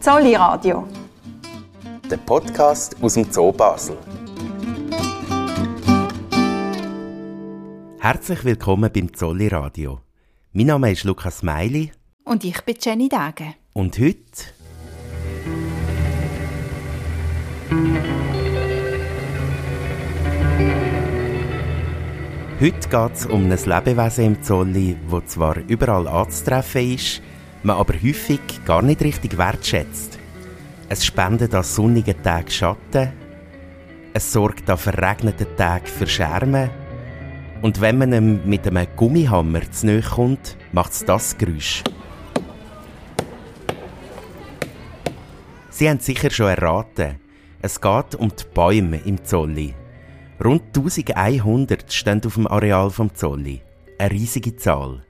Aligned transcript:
Zolli 0.00 0.34
Radio. 0.34 0.88
Der 2.10 2.16
Podcast 2.16 2.96
aus 3.02 3.12
dem 3.12 3.30
Zoo 3.30 3.52
Basel. 3.52 3.98
Herzlich 7.98 8.42
willkommen 8.46 8.90
beim 8.90 9.12
Zolli 9.12 9.48
Radio. 9.48 10.00
Mein 10.54 10.68
Name 10.68 10.92
ist 10.92 11.04
Lukas 11.04 11.42
Meili. 11.42 11.92
Und 12.24 12.44
ich 12.44 12.62
bin 12.62 12.76
Jenny 12.80 13.10
Dage. 13.10 13.56
Und 13.74 13.98
heute. 13.98 14.24
Heute 22.58 22.88
geht 22.88 23.12
es 23.12 23.26
um 23.26 23.44
ein 23.44 23.50
Lebewesen 23.50 24.24
im 24.24 24.42
Zolli, 24.42 24.96
das 25.10 25.26
zwar 25.26 25.58
überall 25.68 26.08
anzutreffen 26.08 26.94
ist, 26.94 27.20
man 27.62 27.76
aber 27.76 27.94
häufig 27.94 28.40
gar 28.64 28.82
nicht 28.82 29.02
richtig 29.02 29.36
wertschätzt. 29.36 30.18
Es 30.88 31.04
spendet 31.04 31.54
an 31.54 31.62
sonnigen 31.62 32.22
Tagen 32.22 32.50
Schatten, 32.50 33.12
es 34.12 34.32
sorgt 34.32 34.68
an 34.68 34.78
verregneten 34.78 35.46
Tagen 35.56 35.86
für 35.86 36.06
Schermen 36.06 36.70
und 37.62 37.80
wenn 37.80 37.98
man 37.98 38.12
ihm 38.12 38.40
mit 38.44 38.66
einem 38.66 38.86
Gummihammer 38.96 39.70
zu 39.70 39.86
nahe 39.86 40.02
kommt, 40.02 40.56
macht 40.72 40.92
es 40.92 41.04
das 41.04 41.36
Geräusch. 41.36 41.84
Sie 45.70 45.88
haben 45.88 46.00
sicher 46.00 46.30
schon 46.30 46.48
erraten, 46.48 47.20
es 47.62 47.80
geht 47.80 48.14
um 48.14 48.30
die 48.30 48.44
Bäume 48.52 49.00
im 49.04 49.22
Zolli. 49.24 49.74
Rund 50.42 50.76
1100 50.76 51.92
stehen 51.92 52.22
auf 52.24 52.34
dem 52.34 52.46
Areal 52.46 52.90
vom 52.90 53.14
Zolli. 53.14 53.60
Eine 53.98 54.10
riesige 54.10 54.56
Zahl. 54.56 55.04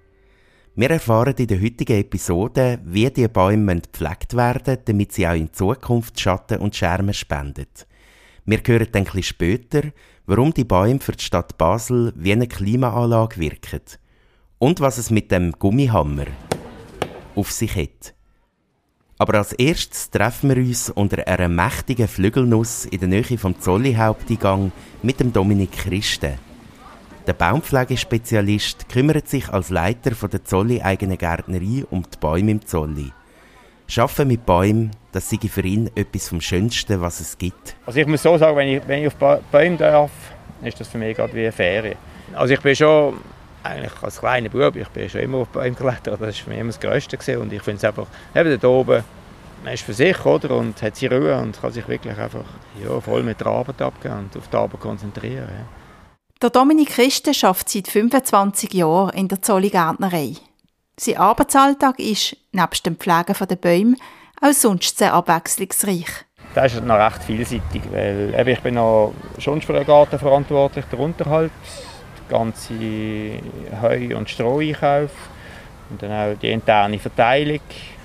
Wir 0.80 0.92
erfahren 0.92 1.34
in 1.36 1.46
der 1.46 1.60
heutigen 1.60 2.00
Episode, 2.00 2.78
wie 2.82 3.10
die 3.10 3.28
Bäume 3.28 3.82
gepflegt 3.82 4.34
werden, 4.34 4.78
damit 4.82 5.12
sie 5.12 5.28
auch 5.28 5.34
in 5.34 5.52
Zukunft 5.52 6.18
Schatten 6.18 6.58
und 6.58 6.74
Schermen 6.74 7.12
spenden. 7.12 7.66
Wir 8.46 8.62
hören 8.66 8.88
dann 8.90 9.06
ein 9.06 9.22
später, 9.22 9.82
warum 10.24 10.54
die 10.54 10.64
Bäume 10.64 11.00
für 11.00 11.12
die 11.12 11.22
Stadt 11.22 11.58
Basel 11.58 12.14
wie 12.16 12.32
eine 12.32 12.48
Klimaanlage 12.48 13.38
wirken. 13.38 13.82
Und 14.58 14.80
was 14.80 14.96
es 14.96 15.10
mit 15.10 15.30
dem 15.30 15.52
Gummihammer 15.52 16.28
auf 17.34 17.52
sich 17.52 17.76
hat. 17.76 18.14
Aber 19.18 19.34
als 19.34 19.52
erstes 19.52 20.08
treffen 20.08 20.48
wir 20.48 20.56
uns 20.56 20.88
unter 20.88 21.28
einer 21.28 21.50
mächtigen 21.50 22.08
Flügelnuss 22.08 22.86
in 22.86 23.00
der 23.00 23.08
Nähe 23.10 23.36
vom 23.36 23.60
Zolli-Haupteingang 23.60 24.72
mit 25.02 25.20
dem 25.20 25.30
Dominik 25.30 25.72
Christen. 25.72 26.38
Der 27.30 27.34
Baumpflegespezialist 27.34 28.88
kümmert 28.88 29.28
sich 29.28 29.50
als 29.50 29.70
Leiter 29.70 30.10
der 30.26 30.44
Zolli 30.44 30.82
eigenen 30.82 31.16
Gärtnerei 31.16 31.84
um 31.88 32.02
die 32.02 32.18
Bäume 32.18 32.50
im 32.50 32.66
Zolli. 32.66 33.12
Schaffen 33.86 34.26
mit 34.26 34.44
Bäumen, 34.44 34.90
das 35.12 35.30
sei 35.30 35.38
für 35.48 35.60
ihn 35.60 35.88
etwas 35.94 36.28
vom 36.28 36.40
Schönsten, 36.40 37.00
was 37.00 37.20
es 37.20 37.38
gibt. 37.38 37.76
Also 37.86 38.00
ich 38.00 38.06
muss 38.08 38.24
so 38.24 38.36
sagen, 38.36 38.56
wenn 38.56 38.66
ich, 38.66 38.82
wenn 38.84 39.02
ich 39.04 39.06
auf 39.06 39.40
Bäume 39.52 39.76
darf, 39.76 40.10
ist 40.64 40.80
das 40.80 40.88
für 40.88 40.98
mich 40.98 41.16
gerade 41.16 41.32
wie 41.32 41.42
eine 41.42 41.52
Ferien. 41.52 41.94
Also 42.34 42.54
ich 42.54 42.60
bin 42.60 42.74
schon, 42.74 43.18
eigentlich 43.62 43.92
als 44.02 44.18
kleiner 44.18 44.48
Bub, 44.48 44.74
ich 44.74 44.88
bin 44.88 45.08
schon 45.08 45.20
immer 45.20 45.38
auf 45.38 45.48
Bäume 45.50 45.76
geklettert, 45.76 46.20
das 46.20 46.20
war 46.20 46.32
für 46.32 46.50
mich 46.50 46.58
immer 46.58 46.72
das 46.72 46.80
Größte 46.80 47.16
gewesen. 47.16 47.42
und 47.42 47.52
ich 47.52 47.62
finde 47.62 47.76
es 47.76 47.84
einfach, 47.84 48.08
eben 48.34 48.58
da 48.58 48.66
oben, 48.66 49.04
man 49.62 49.72
ist 49.72 49.84
für 49.84 49.94
sich 49.94 50.26
oder, 50.26 50.56
und 50.56 50.82
hat 50.82 50.96
seine 50.96 51.16
Ruhe 51.16 51.36
und 51.36 51.60
kann 51.60 51.70
sich 51.70 51.86
wirklich 51.86 52.18
einfach 52.18 52.42
ja, 52.82 53.00
voll 53.00 53.22
mit 53.22 53.38
der 53.38 53.46
Arbeit 53.46 53.80
abgehen 53.80 54.18
und 54.18 54.36
auf 54.36 54.48
die 54.48 54.56
Arbeit 54.56 54.80
konzentrieren. 54.80 55.46
Ja. 55.48 55.79
Der 56.42 56.48
Dominik 56.48 56.88
Christen 56.88 57.34
arbeitet 57.42 57.68
seit 57.68 57.88
25 57.88 58.72
Jahren 58.72 59.10
in 59.10 59.28
der 59.28 59.42
Zolli-Gärtnerei. 59.42 60.36
Sein 60.98 61.18
Arbeitsalltag 61.18 61.98
ist, 61.98 62.34
nebst 62.52 62.86
dem 62.86 62.96
Pflegen 62.96 63.36
der 63.38 63.56
Bäume, 63.56 63.96
auch 64.40 64.52
sonst 64.54 64.96
sehr 64.96 65.12
abwechslungsreich. 65.12 66.06
Das 66.54 66.72
ist 66.72 66.82
noch 66.82 66.96
recht 66.96 67.24
vielseitig, 67.24 67.82
weil 67.92 68.34
eben, 68.34 68.48
ich 68.48 68.60
bin 68.60 68.76
noch 68.76 69.12
schon 69.36 69.60
für 69.60 69.74
den 69.74 69.84
Garten 69.84 70.18
verantwortlich, 70.18 70.86
der 70.90 70.98
Unterhalt, 71.00 71.52
der 72.16 72.38
ganze 72.38 72.72
Heu- 73.82 74.16
und 74.16 74.30
Stroheinkauf 74.30 75.10
und 75.90 76.02
dann 76.02 76.10
auch 76.10 76.38
die 76.38 76.52
interne 76.52 76.98
Verteilung 76.98 77.60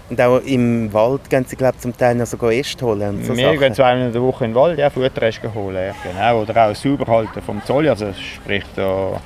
und 0.10 0.22
auch 0.22 0.40
im 0.40 0.94
Wald 0.94 1.30
gehen 1.30 1.46
sie 1.46 1.56
glaub, 1.56 1.80
zum 1.80 1.96
Teil 1.98 2.16
noch 2.16 2.26
sogar 2.26 2.52
Äste 2.52 2.86
holen. 2.86 3.24
So 3.24 3.36
Wir 3.36 3.48
Sachen. 3.48 3.60
gehen 3.60 3.74
zweimal 3.74 4.06
in 4.08 4.14
der 4.14 4.22
Woche 4.22 4.46
in 4.46 4.52
den 4.52 4.56
Wald, 4.56 4.78
ja, 4.78 4.90
Futteräste 4.90 5.54
holen. 5.54 5.88
Ja. 5.88 5.96
Genau. 6.04 6.42
Oder 6.42 6.70
auch 6.70 6.76
Sauberhalten 6.76 7.42
vom 7.42 7.64
Zoll, 7.66 7.90
also 7.90 8.14
sprich 8.14 8.64
der 8.78 9.20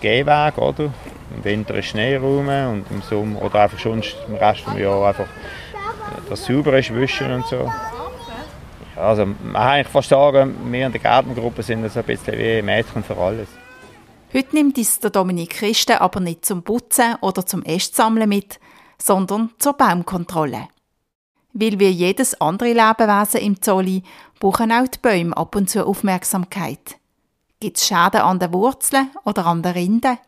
Gehweg, 0.00 0.58
oder? 0.58 0.92
Im 1.36 1.44
Winter 1.44 1.74
ist 1.74 1.86
Schnee 1.86 2.16
rum 2.16 2.48
und 2.48 2.84
im 2.90 3.02
Sommer, 3.02 3.42
oder 3.42 3.62
einfach 3.62 3.78
schon 3.78 4.02
im 4.28 4.34
Rest 4.34 4.66
des 4.66 4.78
Jahres 4.78 5.08
einfach 5.08 5.32
das 6.28 6.44
sauber 6.44 6.78
ist, 6.78 6.94
wischen 6.94 7.30
und 7.32 7.46
so. 7.46 7.70
Ja, 8.96 9.02
also 9.02 9.26
man 9.26 9.52
kann 9.52 9.62
eigentlich 9.62 9.88
fast 9.88 10.08
sagen, 10.08 10.54
wir 10.70 10.86
in 10.86 10.92
der 10.92 11.00
Gärtnergruppe 11.00 11.62
sind 11.62 11.90
so 11.90 12.00
ein 12.00 12.04
bisschen 12.04 12.38
wie 12.38 12.62
Mädchen 12.62 13.02
für 13.02 13.16
alles. 13.16 13.48
Heute 14.32 14.54
nimmt 14.54 14.78
uns 14.78 15.00
der 15.00 15.10
Dominik 15.10 15.50
Christen 15.50 15.96
aber 15.96 16.20
nicht 16.20 16.44
zum 16.44 16.62
Putzen 16.62 17.16
oder 17.20 17.44
zum 17.44 17.64
Ästsammeln 17.64 18.28
mit, 18.28 18.60
sondern 19.02 19.50
zur 19.58 19.74
Baumkontrolle. 19.74 20.68
Weil 21.52 21.80
wie 21.80 21.88
jedes 21.88 22.40
andere 22.40 22.72
Lebewesen 22.72 23.40
im 23.40 23.60
Zolli 23.60 24.02
brauchen 24.38 24.72
auch 24.72 24.86
die 24.86 24.98
Bäume 24.98 25.36
ab 25.36 25.56
und 25.56 25.68
zu 25.68 25.84
Aufmerksamkeit. 25.84 26.96
Gibt 27.58 27.76
es 27.76 27.86
Schäden 27.86 28.20
an 28.20 28.38
den 28.38 28.52
Wurzeln 28.52 29.10
oder 29.24 29.46
an 29.46 29.62
den 29.62 29.72
Rinden? 29.72 30.18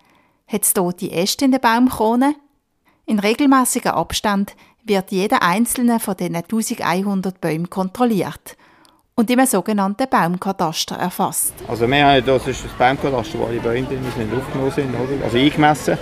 Hat 0.46 0.62
es 0.62 0.74
tote 0.74 1.10
Äste 1.10 1.44
in 1.44 1.52
den 1.52 1.60
Baumkronen? 1.60 2.34
In 3.06 3.18
regelmäßigen 3.18 3.92
Abstand 3.92 4.54
wird 4.84 5.12
jeder 5.12 5.42
einzelne 5.42 6.00
von 6.00 6.16
den 6.16 6.34
1100 6.34 7.40
Bäumen 7.40 7.70
kontrolliert 7.70 8.56
und 9.14 9.30
im 9.30 9.44
sogenannten 9.46 10.08
Baumkataster 10.08 10.96
erfasst. 10.96 11.54
Also 11.68 11.88
wir 11.88 12.04
haben 12.04 12.26
das 12.26 12.46
ist 12.48 12.64
das 12.64 12.72
Baumkataster, 12.72 13.38
wo 13.38 13.46
alle 13.46 13.60
Bäume 13.60 13.86
drin 13.86 14.04
sind, 14.16 14.34
aufgenommen 14.34 14.70
sind, 14.70 14.94
oder? 14.94 15.24
also 15.24 15.36
eingemessen. 15.38 15.98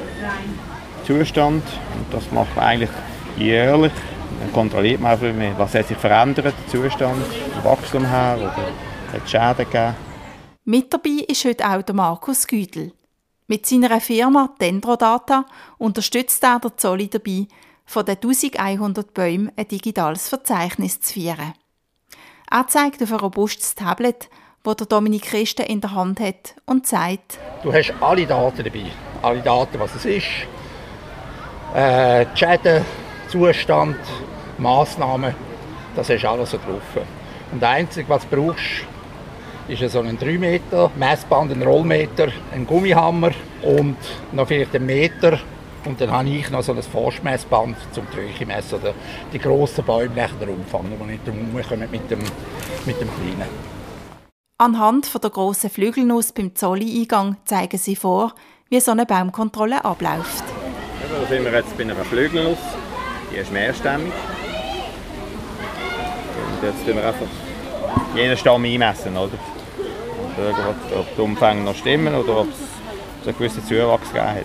Zustand. 1.10 1.65
Und 1.97 2.15
das 2.15 2.31
macht 2.31 2.54
man 2.54 2.65
eigentlich 2.65 2.91
jährlich. 3.37 3.93
Dann 4.38 4.53
kontrolliert 4.53 5.00
man 5.00 5.12
einfach, 5.12 5.59
was 5.59 5.75
hat 5.75 5.88
sich 5.88 5.97
verändert, 5.97 6.54
der 6.56 6.69
Zustand, 6.69 7.25
der 7.56 7.65
Wachstum 7.65 8.06
her 8.06 8.37
oder 8.38 8.56
hat 8.56 9.25
es 9.25 9.31
Schäden 9.31 9.70
gegeben. 9.70 9.97
Mit 10.65 10.94
dabei 10.94 11.25
ist 11.26 11.44
heute 11.44 11.69
auch 11.69 11.82
der 11.82 11.94
Markus 11.97 12.47
Güdel. 12.47 12.93
Mit 13.49 13.66
seiner 13.66 14.00
Firma 14.00 14.54
Dendrodata 14.60 15.47
unterstützt 15.78 16.44
er 16.44 16.60
der 16.60 16.76
Zolli 16.76 17.09
dabei, 17.09 17.49
von 17.84 18.04
den 18.04 18.15
1100 18.15 19.12
Bäumen 19.12 19.50
ein 19.56 19.66
digitales 19.66 20.28
Verzeichnis 20.28 21.00
zu 21.00 21.15
führen. 21.15 21.54
Er 22.49 22.69
zeigt 22.69 23.03
auf 23.03 23.10
ein 23.10 23.19
robustes 23.19 23.75
Tablet, 23.75 24.28
das 24.62 24.76
der 24.76 24.87
Dominik 24.87 25.22
Christen 25.22 25.62
in 25.62 25.81
der 25.81 25.93
Hand 25.93 26.20
hat 26.20 26.54
und 26.66 26.87
sagt, 26.87 27.38
Du 27.65 27.72
hast 27.72 27.93
alle 28.00 28.26
Daten 28.26 28.62
dabei. 28.62 28.87
Alle 29.22 29.41
Daten, 29.41 29.81
was 29.81 29.94
es 29.97 30.04
ist, 30.04 30.26
äh, 31.75 32.26
Schäden, 32.34 32.84
Zustand, 33.28 33.97
Massnahmen, 34.58 35.34
das 35.94 36.10
ist 36.10 36.25
alles 36.25 36.50
so 36.50 36.58
drauf. 36.58 37.04
Und 37.53 37.62
das 37.62 37.70
Einzige, 37.70 38.08
was 38.08 38.28
du 38.28 38.36
brauchst, 38.36 38.84
ist 39.69 39.92
so 39.92 40.00
ein 40.00 40.19
3 40.19 40.38
Meter 40.38 40.91
Messband, 40.97 41.53
ein 41.53 41.62
Rollmeter, 41.62 42.28
ein 42.53 42.66
Gummihammer 42.66 43.31
und 43.62 43.97
noch 44.32 44.48
vielleicht 44.48 44.75
ein 44.75 44.86
Meter. 44.86 45.38
Und 45.84 46.00
dann 46.00 46.10
habe 46.10 46.28
ich 46.28 46.50
noch 46.50 46.62
so 46.62 46.72
ein 46.72 46.82
Forschmessband 46.82 47.76
zum 47.92 48.10
Tröche 48.10 48.44
messen 48.44 48.81
oder 48.81 48.92
die 49.32 49.38
grossen 49.38 49.84
Bäume 49.84 50.28
den 50.41 50.48
Umfang, 50.48 50.84
die 50.91 51.10
nicht 51.12 51.26
umkommen 51.26 51.91
mit 51.91 52.10
dem, 52.10 52.19
mit 52.84 53.00
dem 53.00 53.08
kleinen. 53.08 53.48
Anhand 54.58 55.06
von 55.06 55.22
der 55.22 55.31
grossen 55.31 55.70
Flügelnuss 55.70 56.32
beim 56.32 56.54
Zolli-Eingang 56.54 57.37
zeigen 57.47 57.78
sie 57.78 57.97
vor, 57.97 58.34
wie 58.69 58.81
so 58.81 58.91
eine 58.91 59.06
Baumkontrolle 59.06 59.84
abläuft. 59.84 60.44
Da 61.08 61.26
sind 61.29 61.44
wir 61.44 61.52
jetzt 61.52 61.76
bei 61.76 61.85
einer 61.85 61.94
Flügelnuss. 61.97 62.58
Die 63.32 63.37
ist 63.37 63.52
mehrstämmig. 63.52 64.12
Und 66.52 66.62
jetzt 66.62 66.85
tun 66.85 66.97
wir 66.97 67.06
einfach 67.06 67.26
jeden 68.14 68.37
Stamm 68.37 68.64
einmessen, 68.64 69.17
oder? 69.17 69.32
Und 69.32 70.55
schauen, 70.56 70.75
ob 70.99 71.17
die 71.17 71.20
Umfänge 71.20 71.62
noch 71.62 71.75
stimmen 71.75 72.14
oder 72.14 72.41
ob 72.41 72.49
es 72.50 73.26
einen 73.29 73.38
gewissen 73.38 73.64
Zuwachs 73.64 74.08
gegeben 74.12 74.29
hat. 74.29 74.44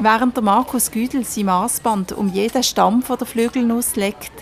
Während 0.00 0.36
der 0.36 0.42
Markus 0.42 0.90
Güdel 0.90 1.24
sein 1.24 1.46
Maßband 1.46 2.12
um 2.12 2.28
jeden 2.28 2.62
Stamm 2.62 3.02
von 3.02 3.16
der 3.16 3.26
Flügelnuss 3.26 3.96
legt. 3.96 4.32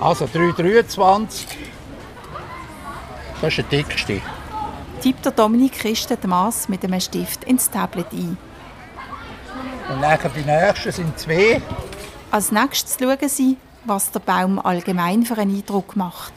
Also 0.00 0.26
323. 0.32 1.46
Das 3.40 3.48
ist 3.48 3.56
der 3.58 3.64
dickste. 3.64 4.20
Tippt 5.00 5.24
der 5.24 5.32
Dominik 5.32 5.72
Christen 5.72 6.16
das 6.20 6.28
Maß 6.28 6.68
mit 6.68 6.84
einem 6.84 7.00
Stift 7.00 7.44
ins 7.44 7.70
Tablet 7.70 8.12
ein. 8.12 8.36
Und 9.90 10.00
nachher 10.00 10.30
die 10.30 10.42
nächsten 10.42 10.92
sind 10.92 11.18
zwei. 11.18 11.60
Als 12.30 12.52
nächstes 12.52 12.96
schauen 13.00 13.28
Sie, 13.28 13.56
was 13.84 14.12
der 14.12 14.20
Baum 14.20 14.58
allgemein 14.58 15.24
für 15.24 15.36
einen 15.36 15.56
Eindruck 15.56 15.96
macht. 15.96 16.32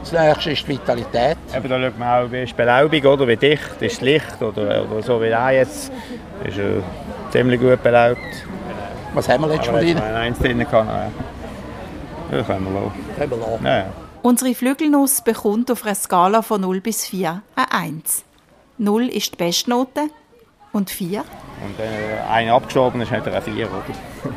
Das 0.00 0.12
nächste 0.12 0.52
ist 0.52 0.62
die 0.62 0.68
Vitalität. 0.68 1.36
Eben, 1.54 1.68
da 1.68 1.80
schaut 1.80 1.98
man 1.98 2.08
auch, 2.08 2.32
wie 2.32 2.42
ist 2.42 2.50
die 2.50 2.54
Belaubung, 2.54 3.04
oder? 3.04 3.28
wie 3.28 3.36
dicht 3.36 3.80
ist 3.80 3.96
das 3.96 4.00
Licht 4.00 4.40
oder, 4.40 4.84
oder 4.84 5.02
so 5.02 5.20
wie 5.20 5.26
er 5.26 5.50
jetzt. 5.50 5.92
Ist 6.44 6.58
er 6.58 6.82
ziemlich 7.30 7.60
gut 7.60 7.82
belaubt. 7.82 8.18
Was 9.14 9.28
haben 9.28 9.42
wir 9.42 9.48
letztes 9.48 9.72
Mal 9.72 9.84
drin? 9.84 9.98
Eins 9.98 10.38
drin 10.38 10.66
kann, 10.70 10.86
ja. 10.86 11.10
Ja, 12.32 12.42
können 12.42 12.64
wir 12.64 12.80
lassen. 12.80 12.92
Können 13.16 13.30
wir 13.30 13.38
lassen. 13.38 13.64
Ja, 13.64 13.78
ja. 13.78 13.86
Unsere 14.22 14.54
Flügelnuss 14.54 15.20
bekommt 15.20 15.70
auf 15.70 15.84
einer 15.84 15.94
Skala 15.94 16.42
von 16.42 16.60
0 16.60 16.80
bis 16.80 17.06
4 17.06 17.42
eine 17.54 17.72
1. 17.72 18.24
0 18.78 19.08
ist 19.08 19.32
die 19.32 19.36
Bestnote 19.36 20.08
und 20.76 20.90
4 20.90 21.20
Und 21.20 21.78
wenn 21.78 21.92
äh, 21.92 22.20
einer 22.30 22.54
abgestorben 22.54 23.00
ist, 23.00 23.10
hat 23.10 23.26
er 23.26 23.32
eine 23.32 23.42
4, 23.42 23.66
oder? 23.66 23.82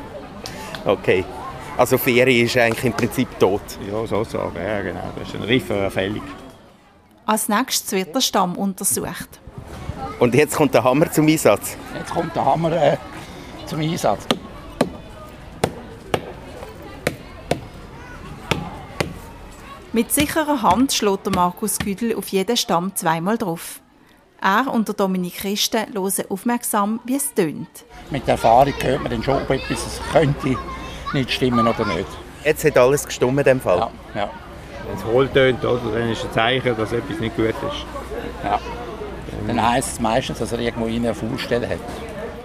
Okay. 0.86 1.26
Also 1.78 1.98
Ferie 1.98 2.44
ist 2.44 2.58
eigentlich 2.58 2.86
im 2.86 2.94
Prinzip 2.94 3.38
tot. 3.38 3.62
Ja, 3.90 4.06
sozusagen. 4.08 4.56
Ja, 4.56 4.82
genau. 4.82 5.04
Das 5.18 5.28
ist 5.28 5.36
ein 5.36 5.44
reifer 5.44 5.92
Fällig. 5.92 6.24
Als 7.26 7.50
nächstes 7.50 7.92
wird 7.92 8.16
der 8.16 8.22
Stamm 8.22 8.56
untersucht. 8.56 9.40
Und 10.20 10.34
jetzt 10.36 10.56
kommt 10.56 10.74
der 10.74 10.84
Hammer 10.84 11.12
zum 11.12 11.28
Einsatz. 11.28 11.78
Jetzt 11.98 12.12
kommt 12.12 12.36
der 12.36 12.46
Hammer 12.46 12.72
äh, 12.72 12.98
zum 13.66 13.80
Einsatz. 13.82 14.26
Mit 19.92 20.12
sicherer 20.14 20.62
Hand 20.62 20.94
schlägt 20.94 21.26
der 21.26 21.34
Markus 21.34 21.78
Güdel 21.78 22.16
auf 22.16 22.28
jeden 22.30 22.56
Stamm 22.58 22.96
zweimal 22.96 23.38
drauf. 23.38 23.82
Er 24.42 24.68
und 24.72 24.88
der 24.88 24.96
Dominik 24.96 25.36
Christen 25.38 25.94
hören 25.94 26.26
aufmerksam, 26.30 27.00
wie 27.04 27.16
es 27.16 27.34
tönt. 27.34 27.68
Mit 28.10 28.26
der 28.26 28.34
Erfahrung 28.34 28.74
hört 28.82 29.02
man 29.02 29.12
dann 29.12 29.24
schon, 29.24 29.36
ob 29.42 29.50
etwas 29.50 30.00
könnte 30.12 30.56
nicht 31.14 31.32
stimmen 31.32 31.68
oder 31.68 31.86
nicht. 31.86 32.08
Jetzt 32.44 32.64
hat 32.64 32.78
alles 32.78 33.06
gestimmt 33.06 33.38
in 33.40 33.44
dem 33.44 33.62
Fall. 33.62 33.80
Ja, 33.80 33.92
ja, 34.16 34.30
Wenn 34.88 34.98
es 34.98 35.06
hohl 35.06 35.28
tönt, 35.30 35.64
oder, 35.66 35.92
dann 35.92 36.10
ist 36.10 36.24
ein 36.24 36.32
Zeichen, 36.32 36.78
dass 36.78 36.92
etwas 36.94 37.20
nicht 37.20 37.36
gut 37.36 37.50
ist. 37.50 37.86
ja. 38.44 38.60
Dann 39.48 39.62
heisst 39.62 39.94
es 39.94 40.00
meistens, 40.00 40.40
dass 40.40 40.52
er 40.52 40.60
irgendwo 40.60 40.88
eine 40.88 41.14
Faulstelle 41.14 41.68
hat. 41.68 41.80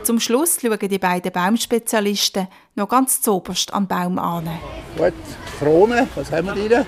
Zum 0.05 0.21
Schluss 0.21 0.59
schauen 0.61 0.79
die 0.79 0.99
beiden 0.99 1.33
Baumspezialisten 1.33 2.49
noch 2.75 2.89
ganz 2.89 3.23
zoberst 3.23 3.73
am 3.73 3.87
Baum 3.87 4.19
an. 4.19 4.49
Gut, 4.97 5.13
Krone, 5.59 6.09
was 6.15 6.31
haben 6.31 6.47
wir 6.47 6.55
drin? 6.55 6.87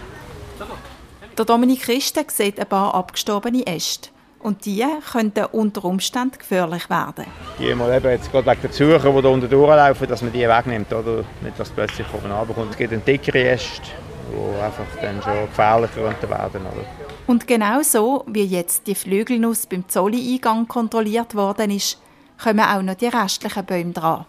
Der 1.36 1.44
Dominik 1.44 1.82
Christen 1.82 2.24
sieht 2.28 2.58
ein 2.58 2.66
paar 2.66 2.94
abgestorbene 2.94 3.66
Äste. 3.66 4.10
Und 4.40 4.64
die 4.64 4.84
könnten 5.10 5.46
unter 5.46 5.84
Umständen 5.84 6.38
gefährlich 6.38 6.88
werden. 6.88 7.24
Die 7.58 7.74
mal 7.74 7.92
eben 7.96 8.10
jetzt 8.10 8.30
gerade 8.30 8.46
wegen 8.46 8.62
der 8.62 8.68
Besucher, 8.68 9.12
die 9.12 9.22
da 9.22 9.28
unten 9.28 9.50
durchlaufen, 9.50 10.08
dass 10.08 10.22
man 10.22 10.32
die 10.32 10.48
wegnimmt, 10.48 10.92
oder? 10.92 11.24
Nicht, 11.42 11.58
dass 11.58 11.70
plötzlich 11.70 12.06
oben 12.12 12.30
runterkommt. 12.30 12.70
Es 12.70 12.76
gibt 12.76 12.92
einen 12.92 13.04
dickere 13.04 13.48
Äste, 13.48 13.82
die 14.30 14.62
einfach 14.62 14.84
dann 15.00 15.22
schon 15.22 15.46
gefährlicher 15.46 16.30
werden, 16.30 16.60
oder? 16.60 16.84
Und 17.26 17.48
genau 17.48 17.82
so, 17.82 18.24
wie 18.28 18.44
jetzt 18.44 18.86
die 18.86 18.94
Flügelnuss 18.94 19.66
beim 19.66 19.88
Zolli-Eingang 19.88 20.68
kontrolliert 20.68 21.34
worden 21.34 21.72
ist, 21.72 22.00
kommen 22.40 22.60
auch 22.60 22.82
noch 22.82 22.94
die 22.94 23.08
restlichen 23.08 23.64
Bäume 23.64 23.92
dran. 23.92 24.26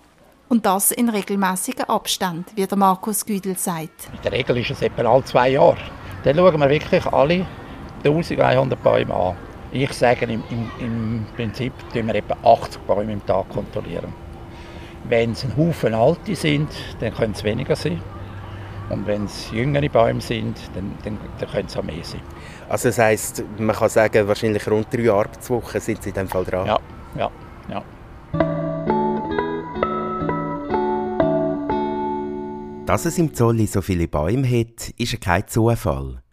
Und 0.50 0.66
das 0.66 0.92
in 0.92 1.10
regelmäßigen 1.10 1.90
Abständen, 1.90 2.46
wie 2.56 2.66
der 2.66 2.78
Markus 2.78 3.26
Güdel 3.26 3.58
sagt. 3.58 4.08
In 4.14 4.22
der 4.24 4.32
Regel 4.32 4.58
ist 4.58 4.72
es 4.72 4.82
etwa 4.82 5.04
alle 5.04 5.26
zwei 5.26 5.50
Jahre. 5.50 5.78
Dann 6.24 6.38
schauen 6.38 6.60
wir 6.60 6.70
wirklich 6.70 7.06
alle 7.06 7.46
1100 8.04 8.82
Bäume 8.82 9.14
an. 9.14 9.36
Ich 9.72 9.92
sage, 9.94 10.26
im, 10.26 10.44
im, 10.50 10.72
im 10.80 11.26
Prinzip 11.36 11.74
tun 11.94 12.08
wir 12.08 12.16
etwa 12.16 12.38
80 12.44 12.82
Bäume 12.82 13.14
im 13.14 13.26
Tag 13.26 13.50
kontrollieren. 13.50 14.14
Wenn 15.04 15.34
es 15.34 15.44
ein 15.44 15.56
Haufen 15.58 15.94
alte 15.94 16.36
sind, 16.36 16.70
dann 17.00 17.14
können 17.14 17.34
es 17.34 17.44
weniger 17.44 17.76
sein. 17.76 18.02
Und 18.90 19.06
wenn 19.06 19.26
es 19.26 19.52
jüngere 19.52 19.90
Bäume 19.90 20.22
sind, 20.22 20.58
dann, 20.74 20.96
dann, 21.04 21.18
dann 21.40 21.50
können 21.50 21.68
es 21.68 21.76
auch 21.76 21.84
mehr 21.84 22.04
sein. 22.04 22.22
Also 22.70 22.88
das 22.90 22.98
heisst, 22.98 23.44
man 23.58 23.76
kann 23.76 23.90
sagen, 23.90 24.28
wahrscheinlich 24.28 24.66
rund 24.70 24.88
drei 24.92 25.12
Arbeitswochen 25.12 25.82
sind 25.82 26.02
sie 26.02 26.10
in 26.10 26.16
dem 26.16 26.28
Fall 26.30 26.46
dran. 26.46 26.66
Ja, 26.66 26.80
ja, 27.18 27.32
ja. 27.70 27.84
Dass 32.86 33.06
es 33.06 33.18
im 33.18 33.34
Zolli 33.34 33.68
so 33.68 33.82
viele 33.82 34.08
Bäume 34.08 34.48
hat, 34.48 34.92
ist 34.98 35.20
kein 35.20 35.46
Zufall. 35.48 36.24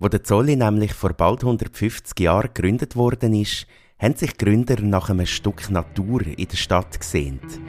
Wo 0.00 0.08
der 0.08 0.24
Zolli 0.24 0.56
nämlich 0.56 0.92
vor 0.92 1.12
bald 1.12 1.44
150 1.44 2.18
Jahren 2.18 2.50
gegründet 2.52 2.96
worden 2.96 3.32
ist, 3.32 3.66
haben 3.98 4.16
sich 4.16 4.36
Gründer 4.36 4.80
nach 4.80 5.08
einem 5.08 5.24
Stück 5.24 5.70
Natur 5.70 6.22
in 6.26 6.48
der 6.48 6.56
Stadt 6.56 6.98
gesehnt. 6.98 7.60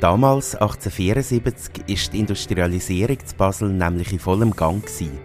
Damals, 0.00 0.54
1874, 0.54 1.84
ist 1.86 2.12
die 2.12 2.20
Industrialisierung 2.20 3.18
zu 3.24 3.36
Basel 3.36 3.68
nämlich 3.68 4.10
in 4.12 4.18
vollem 4.18 4.52
Gang. 4.52 4.82
Gewesen. 4.82 5.18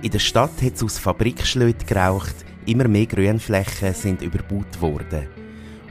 In 0.00 0.10
der 0.10 0.18
Stadt 0.18 0.62
hat 0.62 0.74
es 0.74 0.82
aus 0.82 0.98
Fabrikschlöten 0.98 1.86
geraucht, 1.86 2.36
immer 2.64 2.88
mehr 2.88 3.06
Grünflächen 3.06 3.92
sind 3.92 4.22
überbaut 4.22 4.80
worden. 4.80 5.28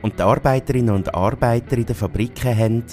Und 0.02 0.18
die 0.18 0.24
Arbeiterinnen 0.24 0.96
und 0.96 1.14
Arbeiter 1.14 1.78
in 1.78 1.86
den 1.86 1.96
Fabriken 1.96 2.58
haben, 2.58 2.84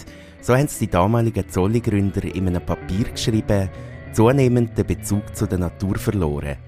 so 0.43 0.55
haben 0.55 0.67
es 0.67 0.79
die 0.79 0.89
damaligen 0.89 1.49
Zolli-Gründer 1.49 2.25
in 2.25 2.49
einem 2.49 2.65
Papier 2.65 3.05
geschrieben, 3.07 3.71
zunehmend 4.13 4.77
den 4.77 4.87
Bezug 4.87 5.35
zu 5.35 5.47
der 5.47 5.59
Natur 5.59 5.97
verloren. 5.97 6.68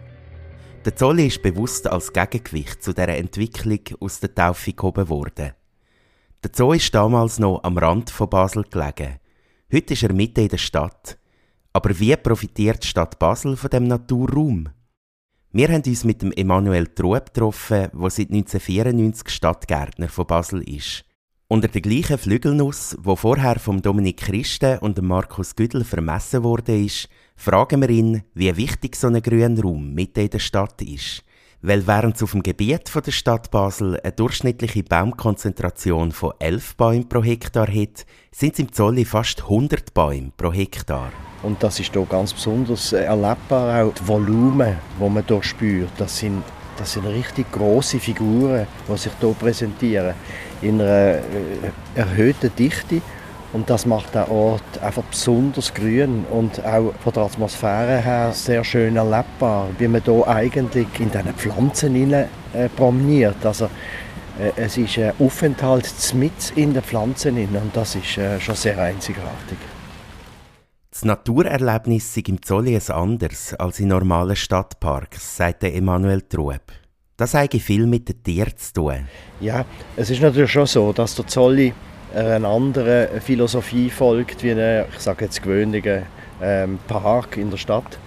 Der 0.87 0.97
Zolli 0.97 1.27
ist 1.27 1.43
bewusst 1.43 1.87
als 1.87 2.11
Gegengewicht 2.11 2.83
zu 2.83 2.95
dieser 2.95 3.09
Entwicklung 3.09 3.81
aus 4.01 4.19
der 4.19 4.35
Taufe 4.35 4.73
gehoben 4.73 5.11
worden. 5.11 5.53
Der 6.43 6.51
Zoo 6.55 6.73
ist 6.73 6.95
damals 6.95 7.39
noch 7.39 7.63
am 7.65 7.77
Rand 7.77 8.09
von 8.09 8.31
Basel 8.31 8.65
gelegen. 8.65 9.19
Heute 9.71 9.93
ist 9.93 10.03
er 10.03 10.15
mitten 10.15 10.41
in 10.41 10.49
der 10.49 10.57
Stadt. 10.57 11.19
Aber 11.75 11.99
wie 12.01 12.17
profitiert 12.17 12.83
die 12.83 12.87
Stadt 12.87 13.19
Basel 13.19 13.59
von 13.59 13.69
dem 13.69 13.89
Naturraum? 13.89 14.71
Wir 15.53 15.69
haben 15.69 15.83
uns 15.85 16.05
mit 16.05 16.23
dem 16.23 16.33
Emanuel 16.33 16.87
Trueb 16.87 17.27
getroffen, 17.27 17.91
der 17.93 18.11
seit 18.11 18.31
1994 18.31 19.29
Stadtgärtner 19.29 20.09
von 20.09 20.27
Basel 20.27 20.63
ist. 20.63 21.05
Unter 21.47 21.69
der 21.69 21.83
gleichen 21.83 22.17
Flügelnuss, 22.17 22.97
wo 23.03 23.17
vorher 23.17 23.59
vom 23.59 23.83
Dominik 23.83 24.19
Christen 24.19 24.79
und 24.79 25.03
Markus 25.03 25.57
Güdel 25.57 25.85
vermessen 25.85 26.43
wurde, 26.43 26.81
ist, 26.81 27.09
fragen 27.41 27.81
wir 27.81 27.89
ihn, 27.89 28.23
wie 28.35 28.55
wichtig 28.55 28.95
so 28.97 29.07
ein 29.07 29.23
grüner 29.23 29.63
Raum 29.63 29.95
mitten 29.95 30.21
in 30.21 30.29
der 30.29 30.39
Stadt 30.39 30.83
ist. 30.83 31.25
Weil 31.63 31.87
während 31.87 32.17
es 32.17 32.23
auf 32.23 32.33
dem 32.33 32.43
Gebiet 32.43 32.91
von 32.91 33.03
der 33.03 33.13
Stadt 33.13 33.51
Basel 33.51 33.99
eine 33.99 34.13
durchschnittliche 34.13 34.83
Baumkonzentration 34.83 36.13
von 36.13 36.33
11 36.39 36.77
Bäumen 36.77 37.09
pro 37.09 37.23
Hektar 37.23 37.67
hat, 37.67 38.05
sind 38.31 38.53
es 38.53 38.59
im 38.59 38.73
Zolli 38.73 39.07
fast 39.07 39.43
100 39.45 39.95
Bäume 39.95 40.33
pro 40.37 40.53
Hektar. 40.53 41.13
Und 41.43 41.63
das 41.63 41.81
ist 41.81 41.95
hier 41.95 42.05
ganz 42.05 42.35
besonders 42.35 42.93
äh, 42.93 43.05
erlebbar, 43.05 43.87
auch 43.87 43.95
das 43.95 44.07
Volumen, 44.07 44.77
das 44.99 45.09
man 45.11 45.25
hier 45.27 45.43
spürt. 45.43 45.93
Das 45.97 46.19
sind, 46.19 46.43
das 46.77 46.93
sind 46.93 47.07
richtig 47.07 47.51
große 47.53 48.01
Figuren, 48.01 48.67
die 48.87 48.99
sich 48.99 49.13
hier 49.19 49.33
präsentieren. 49.33 50.15
In 50.61 50.79
einer 50.79 51.15
äh, 51.15 51.23
erhöhten 51.95 52.55
Dichte. 52.55 53.01
Und 53.53 53.69
das 53.69 53.85
macht 53.85 54.15
den 54.15 54.25
Ort 54.25 54.79
einfach 54.81 55.03
besonders 55.03 55.75
grün 55.75 56.25
und 56.31 56.65
auch 56.65 56.95
von 57.03 57.13
der 57.13 57.25
Atmosphäre 57.25 57.99
her 57.99 58.33
sehr 58.33 58.63
schön 58.63 58.97
erlebbar, 58.97 59.69
wie 59.79 59.89
man 59.89 60.03
hier 60.05 60.29
eigentlich 60.29 60.87
in 61.01 61.11
diesen 61.11 61.35
Pflanzen 61.35 61.95
hinein, 61.95 62.29
äh, 62.53 62.69
promeniert. 62.69 63.45
Also, 63.45 63.65
äh, 64.39 64.53
es 64.57 64.77
ist 64.77 64.99
ein 64.99 65.13
Aufenthalt 65.19 65.93
mit 66.15 66.53
in 66.55 66.75
den 66.75 66.83
Pflanzen 66.83 67.37
und 67.37 67.75
das 67.75 67.97
ist 67.97 68.19
äh, 68.19 68.39
schon 68.41 68.55
sehr 68.55 68.79
einzigartig. 68.79 69.59
Das 70.93 71.05
Naturerlebnis 71.05 72.15
sei 72.15 72.23
im 72.27 72.43
Zolli 72.43 72.77
ein 72.77 72.95
anderes 72.95 73.55
als 73.55 73.81
in 73.81 73.89
normalen 73.89 74.37
Stadtparks, 74.37 75.37
sagt 75.37 75.63
der 75.63 75.75
Emanuel 75.75 76.23
Trueb. 76.23 76.73
Das 77.17 77.35
habe 77.35 77.61
viel 77.61 77.87
mit 77.87 78.09
den 78.09 78.23
Tieren 78.23 78.57
zu 78.57 78.73
tun. 78.73 79.09
Ja, 79.41 79.65
es 79.97 80.11
ist 80.11 80.23
natürlich 80.23 80.51
schon 80.51 80.67
so, 80.67 80.93
dass 80.93 81.15
der 81.15 81.27
Zolli 81.27 81.75
einer 82.15 82.49
anderen 82.49 83.21
Philosophie 83.21 83.91
folgt, 83.91 84.43
wie 84.43 84.53
ein, 84.53 84.85
ich 84.93 85.01
sage 85.01 85.25
jetzt 85.25 85.43
gewöhnlicher 85.43 86.03
ähm, 86.43 86.79
Park 86.89 87.37
in 87.37 87.51
der 87.51 87.59
Stadt, 87.59 87.99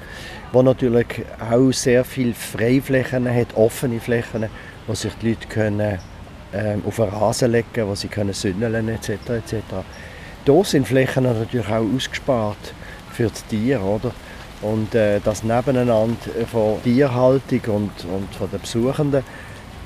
wo 0.52 0.62
natürlich 0.62 1.24
auch 1.40 1.72
sehr 1.72 2.04
viele 2.04 2.34
Freiflächen 2.34 3.34
hat, 3.34 3.56
offene 3.56 4.00
Flächen, 4.00 4.46
wo 4.88 4.94
sich 4.94 5.14
die 5.22 5.30
Leute 5.30 5.48
können, 5.48 6.00
ähm, 6.54 6.84
auf 6.86 6.98
den 6.98 7.10
Rasen 7.10 7.52
legen 7.52 7.88
wo 7.88 7.96
sie 7.96 8.08
können 8.08 8.34
sündeln 8.34 8.88
etc. 8.90 9.10
etc. 9.30 9.56
Hier 10.46 10.64
sind 10.64 10.88
Flächen 10.88 11.24
natürlich 11.24 11.68
auch 11.68 11.86
ausgespart 11.96 12.74
für 13.12 13.30
die 13.30 13.58
Tiere, 13.58 13.82
oder? 13.82 14.12
Und 14.62 14.96
äh, 14.96 15.20
das 15.24 15.44
Nebeneinander 15.44 16.16
von 16.52 16.82
Tierhaltung 16.84 17.62
und, 17.68 18.06
und 18.06 18.34
von 18.36 18.50
den 18.50 18.62
Besuchenden 18.62 19.24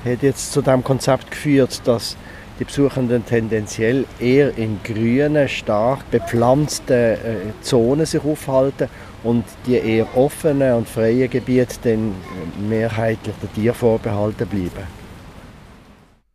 hat 0.04 0.22
jetzt 0.22 0.52
zu 0.52 0.62
dem 0.62 0.84
Konzept 0.84 1.30
geführt, 1.30 1.80
dass 1.84 2.16
die 2.58 2.64
Besuchenden 2.64 3.24
tendenziell 3.24 4.04
eher 4.18 4.56
in 4.58 4.80
grünen, 4.82 5.48
stark 5.48 6.10
bepflanzten 6.10 6.96
äh, 6.96 7.16
Zonen 7.60 8.06
sich 8.06 8.24
aufhalten 8.24 8.88
und 9.22 9.44
die 9.66 9.76
eher 9.76 10.16
offenen 10.16 10.74
und 10.74 10.88
freien 10.88 11.30
Gebiete 11.30 11.78
dann 11.82 12.14
mehrheitlich 12.68 13.34
den 13.42 13.52
Tieren 13.54 13.74
vorbehalten 13.74 14.46
bleiben. 14.48 14.98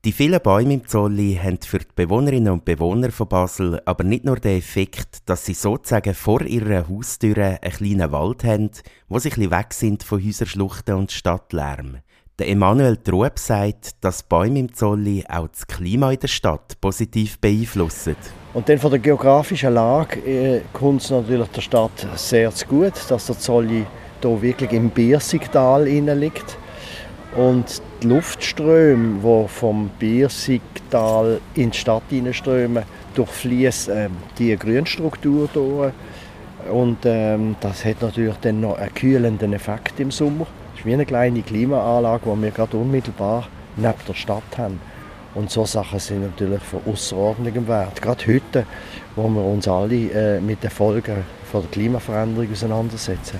Die 0.05 0.11
vielen 0.11 0.41
Bäume 0.41 0.73
im 0.73 0.85
Zolli 0.85 1.39
haben 1.41 1.59
für 1.61 1.79
die 1.79 1.85
Bewohnerinnen 1.95 2.51
und 2.51 2.65
Bewohner 2.65 3.09
von 3.09 3.29
Basel 3.29 3.81
aber 3.85 4.03
nicht 4.03 4.25
nur 4.25 4.35
den 4.35 4.57
Effekt, 4.57 5.29
dass 5.29 5.45
sie 5.45 5.53
sozusagen 5.53 6.13
vor 6.13 6.41
ihrer 6.41 6.89
Haustüre 6.89 7.59
einen 7.61 7.73
kleinen 7.73 8.11
Wald 8.11 8.43
haben, 8.43 8.69
wo 9.07 9.17
sie 9.19 9.29
ein 9.29 9.35
bisschen 9.35 9.51
weg 9.51 9.73
sind 9.73 10.03
von 10.03 10.21
Häuserschluchten 10.21 10.95
und 10.95 11.13
Stadtlärm. 11.13 11.99
Der 12.39 12.49
Emanuel 12.49 12.97
Trueb 12.97 13.37
sagt, 13.37 14.03
dass 14.03 14.23
Bäume 14.23 14.57
im 14.57 14.73
Zolli 14.73 15.23
auch 15.29 15.49
das 15.49 15.67
Klima 15.67 16.11
in 16.11 16.19
der 16.19 16.27
Stadt 16.27 16.81
positiv 16.81 17.37
beeinflussen. 17.37 18.15
Und 18.55 18.67
dann 18.67 18.79
von 18.79 18.89
der 18.89 18.99
geografischen 18.99 19.71
Lage 19.75 20.19
äh, 20.21 20.61
kommt 20.73 21.03
es 21.03 21.11
natürlich 21.11 21.47
der 21.49 21.61
Stadt 21.61 22.07
sehr 22.15 22.51
gut, 22.67 22.93
dass 23.07 23.27
der 23.27 23.37
Zolli 23.37 23.85
hier 24.19 24.41
wirklich 24.41 24.71
im 24.71 24.89
Biersigtal 24.89 25.83
liegt. 25.85 26.57
Und 27.35 27.83
die 28.01 28.07
Luftströme, 28.07 29.19
die 29.19 29.47
vom 29.49 29.91
Biersigtal 29.99 31.39
in 31.53 31.69
die 31.69 31.77
Stadt 31.77 32.01
hineinströmen, 32.09 32.83
durchfließen 33.13 33.95
äh, 33.95 34.09
die 34.39 34.57
Grünstruktur 34.57 35.47
durch. 35.53 35.93
Und 36.71 36.97
ähm, 37.03 37.57
das 37.59 37.85
hat 37.85 38.01
natürlich 38.01 38.37
dann 38.37 38.61
noch 38.61 38.79
einen 38.79 38.91
kühlenden 38.95 39.53
Effekt 39.53 39.99
im 39.99 40.09
Sommer. 40.09 40.47
Es 40.73 40.79
ist 40.79 40.85
wie 40.85 40.93
eine 40.93 41.05
kleine 41.05 41.41
Klimaanlage, 41.41 42.23
die 42.25 42.41
wir 42.41 42.51
gerade 42.51 42.77
unmittelbar 42.77 43.47
neben 43.75 43.93
der 44.07 44.13
Stadt 44.13 44.57
haben. 44.57 44.79
Und 45.35 45.49
so 45.49 45.65
Sachen 45.65 45.99
sind 45.99 46.21
natürlich 46.21 46.61
von 46.61 46.81
außerordentlichem 46.85 47.67
Wert. 47.67 48.01
Gerade 48.01 48.27
heute, 48.27 48.65
wo 49.15 49.27
wir 49.29 49.43
uns 49.43 49.67
alle 49.67 49.95
äh, 50.11 50.39
mit 50.39 50.63
den 50.63 50.69
Folgen 50.69 51.23
von 51.51 51.61
der 51.61 51.71
Klimaveränderung 51.71 52.51
auseinandersetzen. 52.51 53.39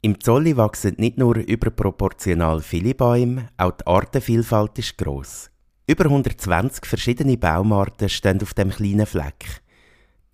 Im 0.00 0.18
Zolli 0.18 0.56
wachsen 0.56 0.94
nicht 0.98 1.18
nur 1.18 1.36
überproportional 1.36 2.60
viele 2.60 2.94
Bäume, 2.94 3.48
auch 3.56 3.70
die 3.72 3.86
Artenvielfalt 3.86 4.76
ist 4.78 4.98
gross. 4.98 5.48
Über 5.86 6.04
120 6.06 6.86
verschiedene 6.86 7.36
Baumarten 7.36 8.08
stehen 8.08 8.42
auf 8.42 8.54
dem 8.54 8.70
kleinen 8.70 9.06
Fleck. 9.06 9.62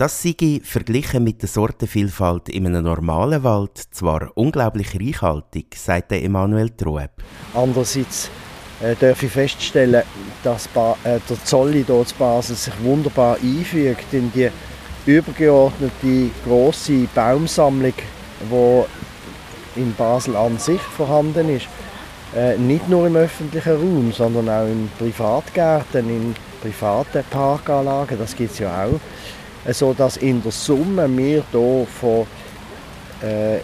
Das 0.01 0.23
sei 0.23 0.61
verglichen 0.63 1.25
mit 1.25 1.43
der 1.43 1.49
Sortenvielfalt 1.49 2.51
in 2.51 2.69
einem 2.69 2.85
normalen 2.85 3.43
Wald 3.43 3.77
zwar 3.91 4.31
unglaublich 4.37 4.95
reichhaltig, 4.95 5.75
sagt 5.77 6.13
Emanuel 6.13 6.71
Trueb. 6.71 7.11
Andererseits 7.53 8.31
äh, 8.81 8.95
darf 8.95 9.21
ich 9.25 9.33
feststellen, 9.33 10.05
dass 10.45 10.69
ba 10.69 10.97
äh, 11.03 11.19
der 11.29 11.45
Zolli 11.45 11.85
hier 11.85 12.07
zu 12.07 12.15
Basel 12.15 12.55
sich 12.55 12.75
wunderbar 12.81 13.39
einfügt 13.43 14.07
in 14.13 14.31
die 14.33 14.51
übergeordnete 15.05 16.31
große 16.45 17.09
Baumsammlung, 17.13 17.95
die 18.49 19.81
in 19.81 19.93
Basel 19.97 20.37
an 20.37 20.59
sich 20.59 20.81
vorhanden 20.81 21.49
ist. 21.49 21.67
Äh, 22.37 22.57
nicht 22.57 22.89
nur 22.89 23.09
im 23.09 23.17
öffentlichen 23.17 23.75
Raum, 23.75 24.13
sondern 24.13 24.49
auch 24.49 24.69
in 24.69 24.89
Privatgärten, 24.97 26.09
in 26.09 26.37
privaten 26.63 27.25
Parkanlagen, 27.31 28.17
das 28.17 28.37
gibt 28.37 28.53
es 28.53 28.61
ja 28.61 28.85
auch. 28.85 29.01
Äh, 29.69 29.75
so 29.75 29.93
dass 29.93 30.17
in 30.17 30.43
der 30.43 30.53
Summe 30.53 31.09
wir 31.17 31.45
hier 31.51 31.87
von 31.87 32.27
äh, 33.23 33.59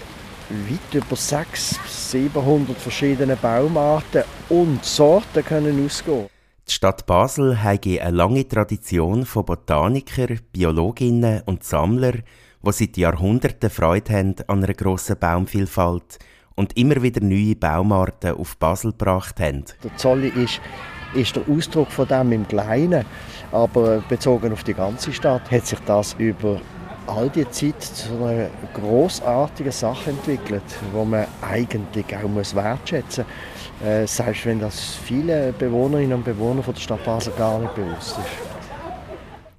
weit 0.51 0.95
über 0.95 1.17
600, 1.17 1.89
700 1.89 2.77
verschiedenen 2.77 3.39
Baumarten 3.41 4.25
und 4.51 4.85
Sorten 4.85 5.45
können 5.45 5.85
ausgehen. 5.85 6.27
Die 6.69 6.73
Stadt 6.73 7.07
Basel 7.07 7.63
hat 7.63 7.87
eine 7.87 8.11
lange 8.11 8.47
Tradition 8.47 9.27
von 9.27 9.45
Botanikern, 9.45 10.41
Biologinnen 10.53 11.43
und 11.47 11.65
Sammlern, 11.65 12.23
die 12.63 12.73
seit 12.73 12.97
Jahrhunderten 12.97 13.71
Freude 13.71 14.13
haben 14.13 14.35
an 14.47 14.65
einer 14.65 14.73
grossen 14.73 15.19
Baumvielfalt 15.19 16.19
und 16.55 16.77
immer 16.77 17.03
wieder 17.03 17.23
neue 17.23 17.57
Baumarten 17.57 18.35
auf 18.37 18.57
Basel 18.57 18.93
gebracht 18.93 19.41
haben. 19.41 19.65
Der 19.83 19.97
Zolli 19.97 20.29
ist, 20.29 20.61
ist 21.15 21.37
der 21.37 21.43
Ausdruck 21.49 21.91
von 21.91 22.07
dem 22.09 22.33
im 22.33 22.49
Kleinen, 22.49 23.05
aber 23.53 24.03
bezogen 24.09 24.53
auf 24.53 24.65
die 24.65 24.75
ganze 24.75 25.13
Stadt 25.13 25.51
hat 25.51 25.67
sich 25.67 25.79
das 25.87 26.15
über 26.19 26.61
all 27.07 27.29
die 27.29 27.49
Zeit 27.51 27.81
zu 27.83 28.13
einer 28.25 28.49
großartigen 28.73 29.73
Sache 29.73 30.11
entwickelt, 30.11 30.63
wo 30.93 31.05
man 31.05 31.27
eigentlich 31.43 32.07
auch 32.17 32.29
muss 32.29 32.55
wertschätzen 32.55 33.25
muss, 33.81 33.89
äh, 33.89 34.07
selbst 34.07 34.47
wenn 34.47 34.61
das 34.61 34.97
viele 35.05 35.53
Bewohnerinnen 35.53 36.15
und 36.15 36.25
Bewohner 36.25 36.63
von 36.63 36.75
der 36.75 36.81
Stadt 36.81 37.05
Basel 37.05 37.33
gar 37.37 37.59
nicht 37.59 37.75
bewusst 37.75 38.19
ist. 38.19 38.54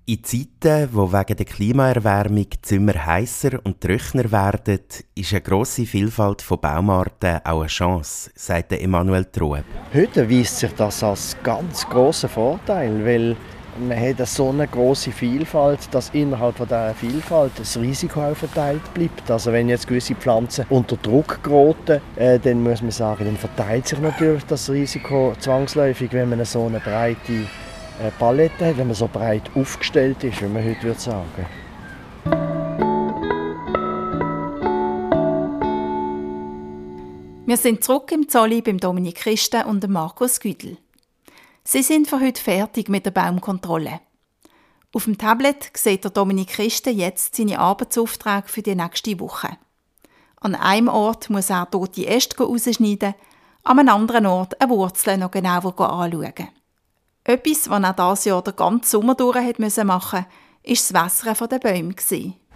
In 0.07 0.23
Zeiten, 0.23 0.89
wo 0.91 1.11
wegen 1.11 1.35
der 1.35 1.47
Klimaerwärmung 1.47 2.45
Zimmer 2.61 3.07
heißer 3.07 3.59
und 3.63 3.81
trockener 3.81 4.31
werden, 4.31 4.81
ist 5.15 5.31
eine 5.31 5.41
grosse 5.41 5.87
Vielfalt 5.87 6.43
von 6.43 6.61
Baumarten 6.61 7.39
auch 7.43 7.61
eine 7.61 7.67
Chance, 7.67 8.29
sagt 8.35 8.71
Emanuel 8.73 9.25
Trueb. 9.25 9.65
Heute 9.91 10.21
erweist 10.21 10.59
sich 10.59 10.71
das 10.73 11.01
als 11.01 11.35
ganz 11.41 11.89
großer 11.89 12.29
Vorteil, 12.29 13.03
weil 13.03 13.35
man 13.79 13.99
hat 13.99 14.27
so 14.27 14.49
eine 14.49 14.67
große 14.67 15.11
Vielfalt, 15.11 15.79
dass 15.89 16.11
innerhalb 16.11 16.57
dieser 16.57 16.93
Vielfalt 16.93 17.53
das 17.57 17.75
Risiko 17.75 18.25
auch 18.25 18.37
verteilt 18.37 18.93
bleibt. 18.93 19.31
Also 19.31 19.51
wenn 19.51 19.69
jetzt 19.69 19.87
gewisse 19.87 20.13
Pflanzen 20.13 20.67
unter 20.69 20.97
Druck 20.97 21.41
geraten, 21.41 21.99
äh, 22.15 22.37
dann 22.37 22.61
muss 22.61 22.83
man 22.83 22.91
sagen, 22.91 23.25
dann 23.25 23.37
verteilt 23.37 23.87
sich 23.87 23.99
natürlich 23.99 24.43
das 24.45 24.69
Risiko 24.69 25.33
zwangsläufig, 25.39 26.13
wenn 26.13 26.29
man 26.29 26.45
so 26.45 26.67
eine 26.67 26.79
breite 26.79 27.47
eine 27.99 28.11
Palette 28.11 28.77
wenn 28.77 28.87
man 28.87 28.95
so 28.95 29.07
breit 29.07 29.49
aufgestellt 29.55 30.23
ist, 30.23 30.41
wie 30.41 30.47
man 30.47 30.63
heute 30.63 30.83
würde 30.83 30.99
sagen. 30.99 31.45
Wir 37.47 37.57
sind 37.57 37.83
zurück 37.83 38.11
im 38.11 38.27
Zolli 38.27 38.61
beim 38.61 38.79
Dominik 38.79 39.15
Christen 39.15 39.63
und 39.63 39.83
dem 39.83 39.91
Markus 39.91 40.39
Güdel. 40.39 40.77
Sie 41.63 41.83
sind 41.83 42.07
für 42.07 42.19
heute 42.19 42.41
fertig 42.41 42.89
mit 42.89 43.05
der 43.05 43.11
Baumkontrolle. 43.11 44.01
Auf 44.93 45.05
dem 45.05 45.17
Tablet 45.17 45.71
sieht 45.75 46.03
der 46.03 46.11
Dominik 46.11 46.49
Christen 46.49 46.97
jetzt 46.97 47.35
seine 47.35 47.59
Arbeitsaufträge 47.59 48.47
für 48.47 48.61
die 48.61 48.75
nächste 48.75 49.19
Woche. 49.19 49.57
An 50.41 50.55
einem 50.55 50.87
Ort 50.87 51.29
muss 51.29 51.49
er 51.49 51.69
tote 51.69 52.07
Äste 52.07 52.43
rausschneiden, 52.43 53.13
an 53.63 53.79
einem 53.79 53.89
anderen 53.89 54.25
Ort 54.25 54.59
eine 54.61 54.71
Wurzel 54.71 55.17
noch 55.17 55.31
genauer 55.31 55.79
anschauen. 55.79 56.49
Etwas, 57.27 57.67
was 57.71 57.81
er 57.81 57.93
dieses 57.93 58.25
Jahr 58.25 58.43
den 58.43 58.55
ganzen 58.55 58.87
Sommer 58.87 59.15
durch 59.15 59.37
hat 59.37 59.57
müssen 59.57 59.87
machen 59.87 60.27
musste, 60.63 60.93
war 60.93 61.03
das 61.05 61.25
Wässern 61.25 61.49
der 61.49 61.57
Bäume. 61.57 61.95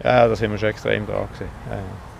Ja, 0.04 0.28
das 0.28 0.40
haben 0.40 0.52
wir 0.52 0.58
schon 0.58 0.68
extrem 0.68 1.04
dran. 1.06 1.26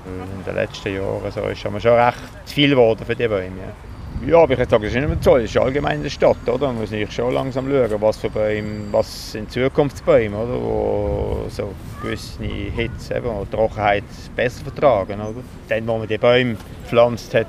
In 0.05 0.45
den 0.45 0.55
letzten 0.57 0.93
Jahren 0.97 1.31
so 1.31 1.43
ist 1.43 1.65
es 1.65 1.83
schon 1.83 1.93
recht 1.93 2.19
viel 2.47 2.71
geworden 2.71 3.05
für 3.07 3.15
die 3.15 3.29
Bäume. 3.29 3.57
Ja. 3.57 4.29
Ja, 4.29 4.39
aber 4.43 4.53
ich 4.53 4.59
würde 4.59 4.69
sagen, 4.69 4.83
das 4.83 4.93
ist 4.93 4.99
nicht 4.99 5.09
mehr 5.09 5.21
toll. 5.21 5.43
Das 5.43 5.51
ist 5.51 5.57
allgemein 5.57 5.99
in 5.99 6.03
der 6.03 6.11
Stadt, 6.11 6.49
oder? 6.49 6.67
Man 6.67 6.81
muss 6.81 6.91
natürlich 6.91 7.15
schon 7.15 7.33
langsam 7.33 7.71
schauen, 7.71 8.03
was 8.03 8.17
für 8.17 8.29
Bäume, 8.29 8.89
was 8.91 9.31
sind 9.31 9.53
Zukunftsbäume, 9.53 10.37
oder? 10.37 10.61
Wo 10.61 11.47
so 11.49 11.73
gewisse 12.03 12.43
Hitze, 12.43 13.15
eben, 13.15 13.29
oder 13.29 13.49
Trockenheit 13.49 14.03
besser 14.35 14.65
vertragen, 14.65 15.21
oder? 15.21 15.41
Dann, 15.69 15.87
wo 15.87 15.99
man 15.99 16.09
die 16.09 16.19
Bäume 16.19 16.57
gepflanzt 16.83 17.33
hat, 17.33 17.47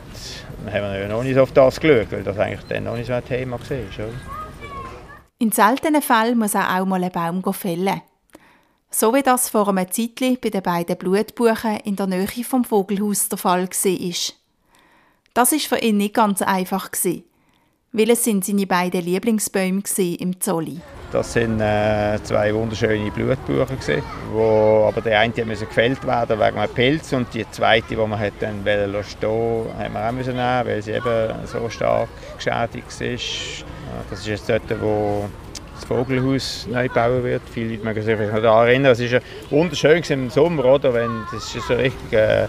haben 0.72 0.94
wir 0.94 1.08
noch 1.08 1.24
nicht 1.24 1.34
so 1.34 1.42
auf 1.42 1.52
das 1.54 1.80
geschaut, 1.80 2.12
weil 2.12 2.24
das 2.24 2.38
eigentlich 2.38 2.66
dann 2.70 2.84
noch 2.84 2.96
nicht 2.96 3.08
so 3.08 3.14
ein 3.14 3.26
Thema 3.26 3.58
war, 3.60 3.78
oder? 4.06 4.41
In 5.42 5.52
seltenen 5.52 6.04
Fällen 6.04 6.38
muss 6.38 6.54
er 6.54 6.80
auch 6.80 6.86
mal 6.86 7.04
einen 7.04 7.12
Baum 7.12 7.52
fällen. 7.52 8.04
So 8.92 9.12
wie 9.12 9.24
das 9.24 9.50
vor 9.50 9.70
einem 9.70 9.92
Zeitchen 9.92 10.38
bei 10.40 10.52
den 10.52 10.62
beiden 10.62 10.96
Blutbuchen 10.96 11.78
in 11.78 11.96
der 11.96 12.06
Nähe 12.06 12.44
vom 12.44 12.64
Vogelhaus 12.64 13.28
der 13.28 13.40
Fall 13.40 13.68
war. 13.68 14.36
Das 15.34 15.52
war 15.52 15.60
für 15.60 15.80
ihn 15.80 15.98
nicht 15.98 16.14
ganz 16.14 16.44
einfach, 16.44 16.92
es 17.94 18.24
sind 18.24 18.46
seine 18.46 18.66
beiden 18.66 19.04
Lieblingsbäume 19.04 19.84
im 20.20 20.40
Zolli. 20.40 20.80
Das 21.12 21.34
sind 21.34 21.60
äh, 21.60 22.18
zwei 22.24 22.54
wunderschöne 22.56 23.12
Blutbuchen, 23.12 23.78
wo 24.32 24.86
aber 24.88 25.02
der 25.02 25.20
eine 25.20 25.46
musste 25.46 25.66
gefällt 25.66 26.06
werden 26.08 26.40
wegen 26.40 26.58
einem 26.58 26.74
Pilz 26.74 27.12
und 27.12 27.34
die 27.34 27.46
zweite, 27.52 27.90
die 27.90 27.96
man 27.98 28.18
hat 28.18 28.34
dann 28.40 28.64
stehen 28.64 29.66
haben 29.78 29.94
wir 29.94 30.08
auch 30.08 30.12
müssen 30.14 30.38
nehmen, 30.38 30.68
weil 30.68 30.82
sie 30.82 30.92
eben 30.92 31.46
so 31.46 31.68
stark 31.70 32.08
geschädigt 32.38 33.02
ist. 33.02 33.66
Das 34.10 34.20
ist 34.20 34.28
jetzt 34.28 34.50
dort, 34.50 34.82
wo 34.82 35.26
das 35.76 35.84
Vogelhaus 35.84 36.68
neu 36.72 36.88
gebaut 36.88 37.24
wird. 37.24 37.42
Viele 37.52 37.72
Leute 37.72 37.84
mögen 37.84 38.04
sich 38.04 38.18
noch 38.18 38.42
daran 38.42 38.68
erinnern. 38.68 38.94
Es 38.94 39.02
ja 39.12 39.20
wunderschön 39.50 40.02
im 40.10 40.30
Sommer, 40.30 40.64
oder? 40.64 40.94
Wenn, 40.94 41.24
das 41.34 41.54
ist 41.54 41.68
so 41.68 41.74
richtig 41.74 42.14
äh, 42.14 42.48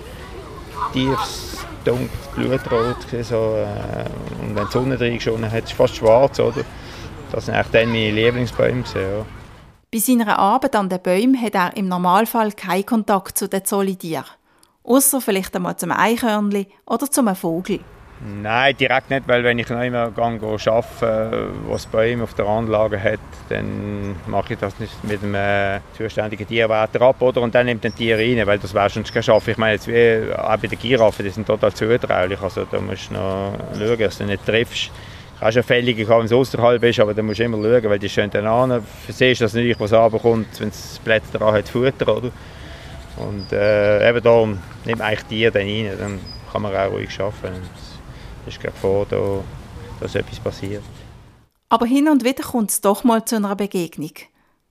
tiefes, 0.93 1.62
dunkles 1.85 2.11
Blutrot. 2.35 2.97
So, 3.23 3.57
äh, 3.57 4.05
und 4.43 4.57
wenn 4.57 4.67
die 4.67 4.73
Sonne 4.73 5.01
reingeschonen 5.01 5.51
hat, 5.51 5.65
ist 5.65 5.71
es 5.71 5.73
fast 5.73 5.97
schwarz. 5.97 6.39
Oder? 6.41 6.65
Das 7.31 7.47
sind 7.47 7.55
eigentlich 7.55 7.73
dann 7.73 7.89
meine 7.91 8.11
Lieblingsbäume. 8.11 8.85
Ja. 8.95 9.25
Bei 9.91 9.99
seiner 9.99 10.39
Arbeit 10.39 10.75
an 10.77 10.89
den 10.89 11.01
Bäumen 11.01 11.41
hat 11.41 11.55
er 11.55 11.77
im 11.77 11.89
Normalfall 11.89 12.53
keinen 12.53 12.87
Kontakt 12.87 13.37
zu 13.37 13.49
den 13.49 13.65
Zollidieren. 13.65 14.25
Außer 14.85 15.21
vielleicht 15.21 15.55
einmal 15.55 15.77
zum 15.77 15.93
Eichhörnchen 15.93 16.67
oder 16.87 17.11
zum 17.11 17.35
Vogel. 17.37 17.81
Nein, 18.25 18.77
direkt 18.77 19.11
nicht, 19.11 19.27
weil 19.27 19.43
wenn 19.43 19.59
ich 19.59 19.69
noch 19.69 19.83
immer 19.83 20.13
arbeite, 20.17 21.49
wo 21.67 21.75
es 21.75 21.87
Bäume 21.87 22.23
auf 22.23 22.35
der 22.35 22.47
Anlage 22.47 23.03
hat, 23.03 23.19
dann 23.49 24.15
mache 24.27 24.53
ich 24.53 24.61
das 24.61 24.79
nicht 24.79 25.03
mit 25.03 25.23
dem 25.23 25.35
äh, 25.35 25.81
zuständigen 25.97 26.47
Tierwärter 26.47 27.01
ab, 27.03 27.21
oder? 27.21 27.41
Und 27.41 27.53
dann 27.53 27.67
nimmt 27.67 27.85
ein 27.85 27.93
Tier 27.93 28.17
rein, 28.17 28.47
weil 28.47 28.61
das 28.61 28.75
wäre 28.75 28.89
schon 28.91 29.03
kein 29.03 29.25
Schaffen. 29.25 29.51
Ich 29.51 29.59
meine, 29.59 29.73
jetzt 29.73 29.89
wie 29.89 30.33
auch 30.35 30.57
bei 30.57 30.69
den 30.69 30.79
Giraffen, 30.79 31.25
die 31.25 31.33
sind 31.33 31.49
total 31.49 31.73
zutraulich, 31.73 32.41
also 32.41 32.65
da 32.65 32.81
musst 32.81 33.11
du 33.11 33.15
noch 33.15 33.55
schauen, 33.77 33.99
dass 33.99 34.19
du 34.19 34.25
nicht 34.25 34.47
triffst. 34.47 34.87
Du 34.87 35.41
kannst 35.41 35.57
ja 35.57 35.63
fällig 35.65 36.09
wenn 36.09 36.25
es 36.25 36.33
außerhalb 36.33 36.85
ist, 36.85 37.01
aber 37.01 37.15
da 37.15 37.23
musst 37.23 37.41
du 37.41 37.45
immer 37.45 37.57
schauen, 37.57 37.91
weil 37.91 37.99
die 37.99 38.09
stehen 38.09 38.31
dann 38.31 38.47
an. 38.47 38.87
Siehst 39.09 39.41
das 39.41 39.55
nicht, 39.55 39.81
was 39.81 39.93
runterkommt, 39.93 40.61
wenn 40.61 40.69
es 40.69 41.01
Blätter 41.03 41.39
dran 41.39 41.55
hat, 41.55 41.69
Futter, 41.69 42.17
oder? 42.17 42.31
Und 43.17 43.53
äh, 43.53 44.09
eben 44.09 44.23
darum 44.23 44.59
nimmt 44.85 45.01
eigentlich 45.01 45.25
Tier 45.25 45.51
dann 45.51 45.63
rein, 45.63 45.91
dann 45.99 46.21
kann 46.53 46.63
man 46.63 46.77
auch 46.77 46.93
ruhig 46.93 47.19
arbeiten 47.19 47.92
ist 48.47 48.61
gerade 48.61 48.77
vor, 48.77 49.07
da, 49.09 49.41
dass 50.01 50.15
etwas 50.15 50.41
passiert. 50.41 50.83
Aber 51.69 51.87
hin 51.87 52.09
und 52.09 52.25
wieder 52.25 52.43
kommt 52.43 52.71
es 52.71 52.81
doch 52.81 53.05
mal 53.05 53.25
zu 53.25 53.37
einer 53.37 53.57
Begegnung. 53.57 54.13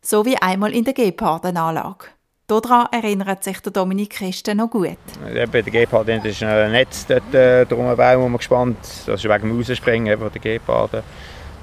So 0.01 0.25
wie 0.25 0.37
einmal 0.37 0.73
in 0.73 0.83
der 0.83 0.93
Gepardenanlage. 0.93 2.05
Daran 2.47 2.87
erinnert 2.91 3.43
sich 3.43 3.59
der 3.61 3.71
Dominik 3.71 4.09
Christen 4.09 4.57
noch 4.57 4.69
gut. 4.69 4.97
Bei 5.23 5.61
der 5.61 5.71
Geparden 5.71 6.23
ist 6.25 6.43
ein 6.43 6.71
Netz 6.71 7.05
dort 7.07 7.33
äh, 7.33 7.65
drum 7.65 7.85
herum, 7.85 8.23
wo 8.23 8.27
man 8.27 8.37
gespannt 8.39 8.77
Das 9.05 9.23
ist 9.23 9.29
wegen 9.29 9.47
dem 9.47 9.57
Rausspringen 9.57 10.19
von 10.19 10.31
der 10.31 10.41
Geparden. 10.41 11.01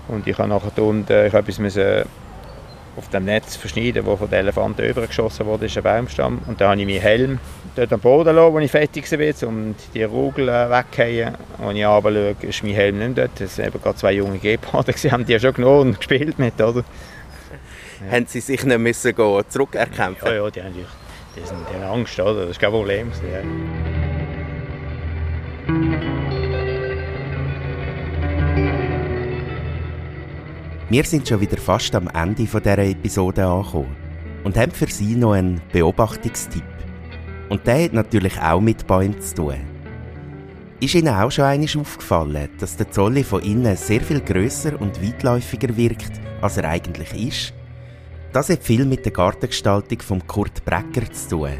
Und 0.09 0.27
ich 0.27 0.39
habe 0.39 0.49
nachher 0.49 0.83
unten, 0.83 1.27
ich 1.27 1.35
etwas 1.35 1.59
müssen 1.59 2.05
auf 2.99 3.09
dem 3.09 3.25
Netz 3.25 3.57
verschneiden, 3.57 4.05
wo 4.05 4.17
von 4.17 4.29
den 4.29 4.41
Elefanten 4.41 4.85
übergeschossen 4.85 5.47
wurde, 5.47 5.67
ist 5.67 5.77
ein 5.77 5.83
Baumstamm. 5.83 6.41
Und 6.47 6.61
dann 6.61 6.71
habe 6.71 6.81
ich 6.81 6.87
meinen 6.87 7.01
Helm 7.01 7.39
dort 7.77 7.93
am 7.93 8.01
Boden 8.01 8.35
gelassen, 8.35 8.53
wo 8.53 8.59
ich 8.59 8.71
fertig 8.71 9.11
war, 9.11 9.49
um 9.49 9.75
die 9.95 10.03
Rugel 10.03 10.49
äh, 10.49 10.69
wegzuhauen. 10.69 11.37
Als 11.59 11.77
ich 11.77 11.87
runterschaue, 11.87 12.37
ist 12.43 12.63
mein 12.65 12.75
Helm 12.75 12.99
nicht 12.99 13.17
dort. 13.17 13.41
Es 13.41 13.59
waren 13.59 13.73
gerade 13.73 13.97
zwei 13.97 14.13
junge 14.13 14.39
Geparden, 14.39 14.95
die 15.03 15.13
haben 15.13 15.25
die 15.25 15.41
schon 15.41 15.55
genommen 15.55 15.91
und 15.91 15.99
gespielt 15.99 16.39
mit, 16.39 16.61
oder? 16.61 16.85
Ja. 18.05 18.13
Haben 18.13 18.27
sie 18.27 18.41
sich 18.41 18.65
nicht 18.65 18.79
müssen 18.79 19.15
gehen, 19.15 19.45
zurückerkämpfen? 19.49 20.29
Ja, 20.29 20.35
ja, 20.35 20.51
die 20.51 20.63
haben, 20.63 20.75
die, 20.75 21.47
sind, 21.47 21.59
die 21.71 21.75
haben 21.75 21.99
Angst, 22.01 22.19
oder? 22.21 22.43
Das 22.43 22.51
ist 22.51 22.61
kein 22.61 22.71
Problem. 22.71 23.11
Ja. 23.33 23.43
Wir 30.91 31.05
sind 31.05 31.29
schon 31.29 31.43
wieder 31.43 31.59
fast 31.59 31.95
am 31.95 32.09
Ende 32.09 32.45
dieser 32.45 32.79
Episode 32.79 33.45
angekommen 33.45 33.95
und 34.45 34.57
haben 34.57 34.73
für 34.73 34.87
Sie 34.87 35.17
noch 35.17 35.33
einen 35.33 35.61
Beobachtungstipp. 35.71 36.65
Und 37.51 37.67
der 37.67 37.85
hat 37.85 37.93
natürlich 37.93 38.41
auch 38.41 38.63
mit 38.63 38.87
Bäumen 38.87 39.21
zu 39.21 39.35
tun. 39.35 39.57
Ist 40.81 40.95
Ihnen 40.95 41.15
auch 41.15 41.31
schon 41.31 41.45
einmal 41.45 41.69
aufgefallen, 41.79 42.49
dass 42.59 42.77
der 42.77 42.91
Zolli 42.91 43.23
von 43.23 43.43
innen 43.43 43.77
sehr 43.77 44.01
viel 44.01 44.23
grösser 44.23 44.81
und 44.81 45.03
weitläufiger 45.03 45.77
wirkt, 45.77 46.13
als 46.41 46.57
er 46.57 46.71
eigentlich 46.71 47.13
ist? 47.13 47.53
Das 48.33 48.49
hat 48.49 48.63
viel 48.65 48.87
mit 48.87 49.05
der 49.05 49.13
Gartengestaltung 49.13 50.01
von 50.01 50.27
Kurt 50.27 50.65
Brecker 50.65 51.13
zu 51.13 51.29
tun. 51.29 51.59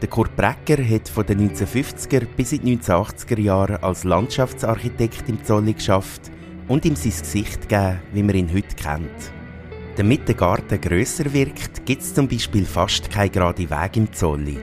Der 0.00 0.08
Kurt 0.08 0.34
Brecker 0.34 0.82
hat 0.82 1.10
von 1.10 1.26
den 1.26 1.50
1950er 1.50 2.26
bis 2.38 2.52
in 2.52 2.62
die 2.62 2.78
1980er 2.78 3.38
Jahre 3.38 3.82
als 3.82 4.04
Landschaftsarchitekt 4.04 5.28
im 5.28 5.44
Zolli 5.44 5.74
geschafft 5.74 6.30
und 6.68 6.84
ihm 6.84 6.96
sein 6.96 7.12
Gesicht 7.12 7.68
gegeben, 7.68 8.00
wie 8.12 8.22
man 8.22 8.34
ihn 8.34 8.52
heute 8.52 8.74
kennt. 8.76 9.32
Damit 9.96 10.26
der 10.26 10.34
Garten 10.34 10.80
grösser 10.80 11.32
wirkt, 11.32 11.84
gibt 11.84 12.02
es 12.02 12.14
zum 12.14 12.26
Beispiel 12.26 12.64
fast 12.64 13.10
keinen 13.10 13.32
geraden 13.32 13.68
Weg 13.68 13.96
im 13.96 14.12
Zolli. 14.12 14.58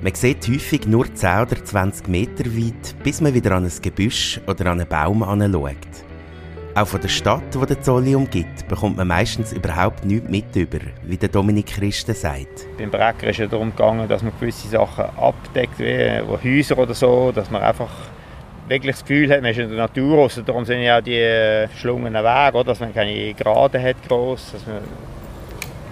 Man 0.00 0.14
sieht 0.14 0.48
häufig 0.48 0.86
nur 0.86 1.12
10 1.12 1.42
oder 1.42 1.64
20 1.64 2.08
Meter 2.08 2.44
weit, 2.44 2.94
bis 3.02 3.20
man 3.20 3.34
wieder 3.34 3.52
an 3.52 3.64
ein 3.64 3.72
Gebüsch 3.82 4.40
oder 4.46 4.66
an 4.66 4.80
einen 4.80 4.88
Baum 4.88 5.22
anschaut. 5.22 5.76
Auch 6.74 6.86
von 6.86 7.00
der 7.00 7.08
Stadt, 7.08 7.54
die 7.54 7.66
der 7.66 7.82
Zolli 7.82 8.14
umgibt, 8.14 8.66
bekommt 8.66 8.96
man 8.96 9.06
meistens 9.06 9.52
überhaupt 9.52 10.06
nichts 10.06 10.30
mit 10.30 10.56
über, 10.56 10.78
wie 11.02 11.18
der 11.18 11.28
Dominik 11.28 11.66
Christen 11.66 12.14
sagt. 12.14 12.66
Beim 12.78 12.90
Brecker 12.90 13.28
ist 13.28 13.40
es 13.40 13.50
darum 13.50 13.70
gegangen, 13.70 14.08
dass 14.08 14.22
man 14.22 14.32
gewisse 14.40 14.68
Sachen 14.68 15.04
abdeckt, 15.04 15.78
wie 15.78 16.22
Häuser 16.42 16.78
oder 16.78 16.94
so, 16.94 17.30
dass 17.30 17.50
man 17.50 17.62
einfach 17.62 17.90
wirklich 18.68 18.96
das 18.96 19.04
Gefühl 19.04 19.30
hat, 19.30 19.42
man 19.42 19.50
ist 19.50 19.58
in 19.58 19.68
der 19.68 19.78
Natur 19.78 20.16
raus. 20.16 20.40
Darum 20.44 20.64
sind 20.64 20.82
ja 20.82 20.98
auch 20.98 21.02
die 21.02 21.16
äh, 21.16 21.68
geschlungenen 21.68 22.22
Wege, 22.22 22.56
oder? 22.56 22.64
dass 22.64 22.80
man 22.80 22.94
keine 22.94 23.34
Gerade 23.34 23.82
hat, 23.82 23.96
gross, 24.06 24.52
dass 24.52 24.66
man, 24.66 24.78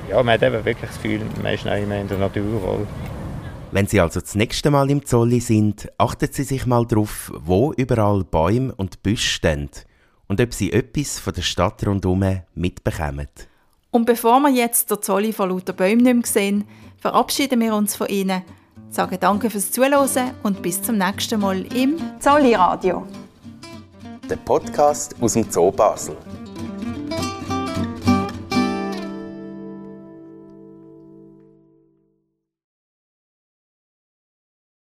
ja, 0.08 0.22
man 0.22 0.34
hat 0.34 0.42
eben 0.42 0.64
wirklich 0.64 0.90
das 0.90 1.00
Gefühl, 1.02 1.20
man 1.42 1.54
ist 1.54 1.64
noch 1.64 1.76
immer 1.76 1.96
in 1.96 2.08
der 2.08 2.18
Natur. 2.18 2.62
Oder? 2.62 2.86
Wenn 3.72 3.86
Sie 3.86 4.00
also 4.00 4.20
das 4.20 4.34
nächste 4.34 4.70
Mal 4.70 4.90
im 4.90 5.04
Zolli 5.04 5.40
sind, 5.40 5.90
achten 5.98 6.28
Sie 6.32 6.42
sich 6.42 6.66
mal 6.66 6.86
darauf, 6.86 7.32
wo 7.36 7.72
überall 7.72 8.24
Bäume 8.24 8.74
und 8.74 9.02
Büsche 9.02 9.28
stehen 9.28 9.70
und 10.26 10.40
ob 10.40 10.52
Sie 10.52 10.72
etwas 10.72 11.18
von 11.18 11.34
der 11.34 11.42
Stadt 11.42 11.86
rundherum 11.86 12.24
mitbekommen. 12.54 13.28
Und 13.92 14.06
bevor 14.06 14.40
wir 14.40 14.50
jetzt 14.50 14.90
der 14.90 15.00
Zolli 15.00 15.32
von 15.32 15.50
lauter 15.50 15.72
Bäumen 15.72 16.02
nicht 16.02 16.14
mehr 16.14 16.26
sehen, 16.26 16.64
verabschieden 16.98 17.60
wir 17.60 17.74
uns 17.74 17.96
von 17.96 18.08
Ihnen– 18.08 18.42
Sage 18.90 19.18
danke 19.18 19.50
fürs 19.50 19.70
Zuhören 19.70 20.32
und 20.42 20.62
bis 20.62 20.82
zum 20.82 20.98
nächsten 20.98 21.40
Mal 21.40 21.64
im 21.76 21.96
Zolli 22.18 22.54
Radio. 22.54 23.06
Der 24.28 24.36
Podcast 24.36 25.14
aus 25.20 25.34
dem 25.34 25.48
Zoo 25.48 25.70
Basel. 25.70 26.16